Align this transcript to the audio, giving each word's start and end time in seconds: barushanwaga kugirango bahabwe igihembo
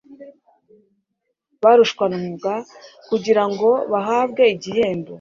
barushanwaga 1.63 2.53
kugirango 3.07 3.69
bahabwe 3.91 4.43
igihembo 4.55 5.09